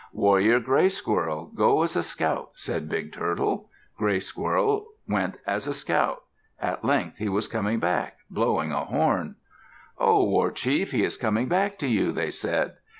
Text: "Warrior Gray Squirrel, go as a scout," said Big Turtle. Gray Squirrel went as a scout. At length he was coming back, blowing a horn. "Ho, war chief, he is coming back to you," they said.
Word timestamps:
"Warrior 0.13 0.59
Gray 0.59 0.89
Squirrel, 0.89 1.51
go 1.53 1.83
as 1.83 1.95
a 1.95 2.01
scout," 2.01 2.53
said 2.55 2.89
Big 2.89 3.13
Turtle. 3.13 3.69
Gray 3.99 4.19
Squirrel 4.19 4.87
went 5.07 5.35
as 5.45 5.67
a 5.67 5.75
scout. 5.75 6.23
At 6.59 6.83
length 6.83 7.17
he 7.17 7.29
was 7.29 7.47
coming 7.47 7.77
back, 7.79 8.17
blowing 8.27 8.71
a 8.71 8.85
horn. 8.85 9.35
"Ho, 9.97 10.23
war 10.23 10.49
chief, 10.51 10.89
he 10.89 11.03
is 11.03 11.17
coming 11.17 11.47
back 11.47 11.77
to 11.77 11.87
you," 11.87 12.11
they 12.11 12.31
said. 12.31 12.77